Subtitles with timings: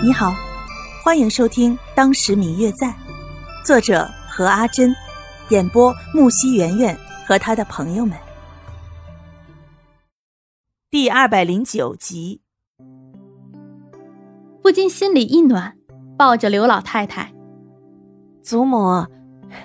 [0.00, 0.32] 你好，
[1.02, 2.86] 欢迎收听《当时明月在》，
[3.64, 4.94] 作者何阿珍，
[5.48, 8.16] 演播木西圆圆和他的朋友们。
[10.88, 12.40] 第二百零九集，
[14.62, 15.76] 不禁心里一暖，
[16.16, 17.32] 抱着刘老太太。
[18.40, 19.04] 祖母，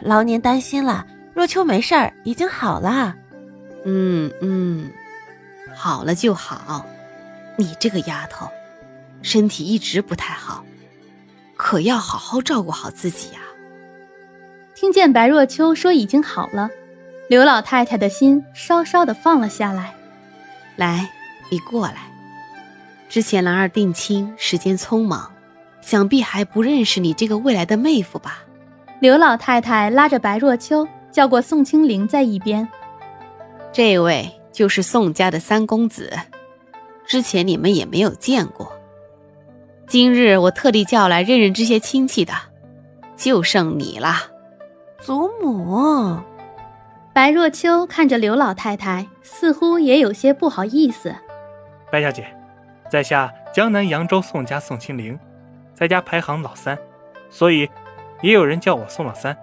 [0.00, 1.06] 劳您担心了。
[1.34, 3.14] 若秋没事儿，已经好了。
[3.84, 4.90] 嗯嗯，
[5.74, 6.86] 好了就好。
[7.58, 8.48] 你这个丫头。
[9.22, 10.64] 身体一直不太好，
[11.56, 13.40] 可要好好照顾好自己呀。
[14.74, 16.68] 听见白若秋说已经好了，
[17.28, 19.94] 刘老太太的心稍稍的放了下来。
[20.76, 21.08] 来，
[21.50, 22.10] 你过来。
[23.08, 25.30] 之前兰儿定亲时间匆忙，
[25.82, 28.42] 想必还不认识你这个未来的妹夫吧？
[29.00, 32.66] 刘老太太拉着白若秋，叫过宋清灵在一边。
[33.72, 36.12] 这位就是宋家的三公子，
[37.06, 38.72] 之前你们也没有见过。
[39.92, 42.32] 今日我特地叫来认认这些亲戚的，
[43.14, 44.14] 就剩你了，
[44.98, 46.18] 祖母。
[47.12, 51.14] 白若秋看着刘老太太，似乎也有些不好意思。
[51.90, 52.26] 白小姐，
[52.90, 55.20] 在下江南扬州宋家宋清灵，
[55.74, 56.78] 在家排行老三，
[57.28, 57.68] 所以
[58.22, 59.36] 也有人叫我宋老三。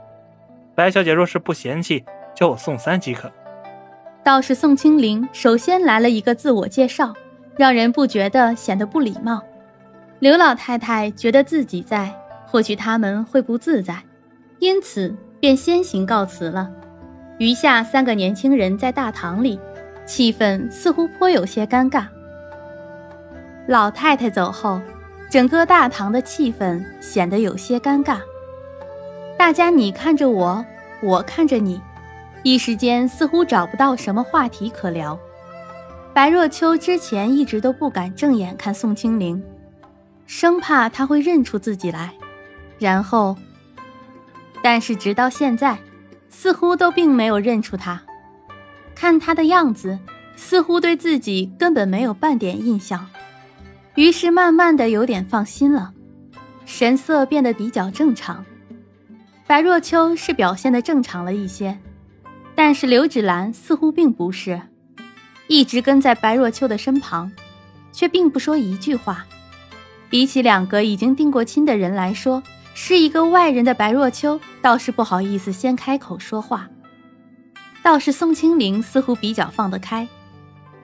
[0.73, 3.31] 白小姐若是不嫌弃，叫我宋三即可。
[4.23, 7.13] 倒是宋清灵首先来了一个自我介绍，
[7.55, 9.43] 让人不觉得显得不礼貌。
[10.19, 12.13] 刘老太太觉得自己在，
[12.45, 14.03] 或许他们会不自在，
[14.59, 16.69] 因此便先行告辞了。
[17.37, 19.57] 余下三个年轻人在大堂里，
[20.05, 22.05] 气氛似乎颇有些尴尬。
[23.65, 24.81] 老太太走后，
[25.29, 28.17] 整个大堂的气氛显得有些尴尬。
[29.37, 30.65] 大家你看着我，
[31.01, 31.81] 我看着你，
[32.43, 35.17] 一时间似乎找不到什么话题可聊。
[36.13, 39.41] 白若秋之前一直都不敢正眼看宋清灵。
[40.31, 42.13] 生怕他会认出自己来，
[42.77, 43.35] 然后，
[44.61, 45.79] 但是直到现在，
[46.29, 47.99] 似乎都并没有认出他。
[48.93, 49.97] 看他的样子，
[50.35, 53.07] 似乎对自己根本没有半点印象。
[53.95, 55.93] 于是慢慢的有点放心了，
[56.63, 58.45] 神色变得比较正常。
[59.47, 61.79] 白若秋是表现的正常了一些，
[62.53, 64.61] 但是刘芷兰似乎并不是，
[65.47, 67.31] 一直跟在白若秋的身旁，
[67.91, 69.25] 却并不说一句话。
[70.09, 72.41] 比起两个已经定过亲的人来说，
[72.73, 76.67] 是一个外人的白若秋倒是不好意思先开口说话。
[77.81, 80.07] 倒是宋清灵似乎比较放得开，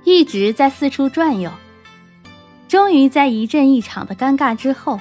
[0.03, 1.52] 一直在四处转悠。
[2.68, 5.00] 终于在一阵一场的尴尬之后，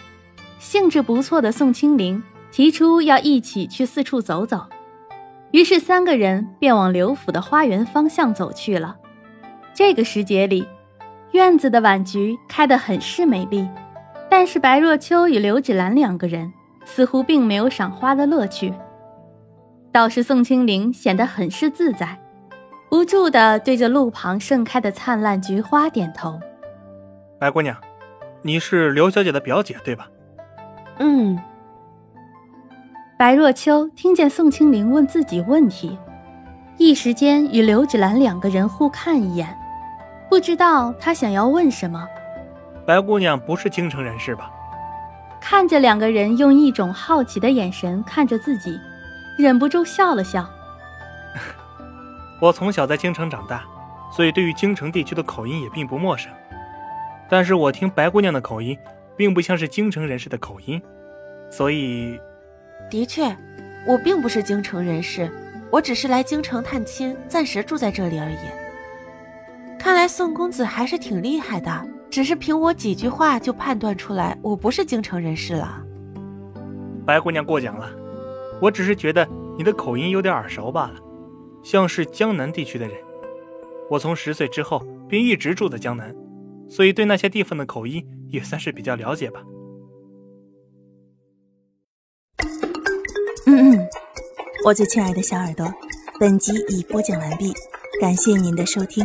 [0.59, 4.67] 兴致不错的宋清灵提出要一起去四处走走，
[5.51, 8.97] 于是三个人便往刘府的花园方向走去了。
[9.75, 10.67] 这个时节里，
[11.33, 13.67] 院子的晚菊开得很是美丽。
[14.37, 16.53] 但是白若秋与刘芷兰两个人
[16.85, 18.75] 似乎并没有赏花的乐趣，
[19.93, 22.19] 倒是宋清灵显得很是自在，
[22.91, 26.41] 不住地对着路旁盛开的灿烂菊花点头。
[27.39, 27.77] 白姑娘，
[28.43, 30.09] 你是刘小姐的表姐对吧？
[30.99, 31.39] 嗯。
[33.17, 35.97] 白若秋听见宋清灵问自己问题，
[36.77, 39.57] 一时间与刘芷兰两个人互看一眼，
[40.29, 42.05] 不知道她想要问什么。
[42.87, 44.51] 白姑娘不是京城人士吧？
[45.41, 48.79] 看着两个人用一种好奇的眼神看着自己，
[49.39, 50.49] 忍不住笑了笑。
[52.41, 53.65] 我从小在京城长大，
[54.11, 56.33] 所以对于京城地区的口音也并不陌生。
[57.29, 58.79] 但是我听白姑娘的口音，
[59.17, 60.81] 并不像是京城人士的口音，
[61.51, 62.19] 所以……
[62.91, 63.35] 的确，
[63.87, 65.31] 我并不是京城人士，
[65.71, 69.79] 我只是来京城探亲，暂时住在这里而已。
[69.79, 71.87] 看来宋公子还是挺厉害的。
[72.15, 75.85] 只是凭我几句话就判断出来我不是京城人士了。
[77.05, 77.91] 白姑娘过奖了，
[78.63, 80.95] 我只是觉得你的口音有点耳熟罢了，
[81.65, 82.97] 像是江南地区的人。
[83.91, 86.15] 我从十岁之后便一直住在江南，
[86.69, 89.43] 所以对那些地方的口音也算是比较了解吧。
[93.47, 93.89] 嗯嗯，
[94.65, 95.67] 我最亲爱的小耳朵，
[96.21, 97.53] 本集已播讲完毕，
[98.01, 99.05] 感谢您的收听。